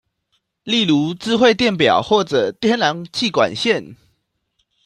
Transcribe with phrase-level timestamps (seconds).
[0.63, 3.97] 例如智慧電錶或者天然氣管線